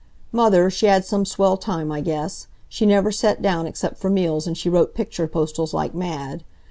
Mother, 0.31 0.71
she 0.71 0.87
had 0.87 1.05
some 1.05 1.25
swell 1.25 1.57
time 1.57 1.91
I 1.91 2.01
guess. 2.01 2.47
She 2.67 2.87
never 2.87 3.11
set 3.11 3.39
down 3.39 3.67
except 3.67 3.97
for 3.99 4.09
meals, 4.09 4.47
and 4.47 4.57
she 4.57 4.67
wrote 4.67 4.95
picture 4.95 5.27
postals 5.27 5.75
like 5.75 5.93
mad. 5.93 6.43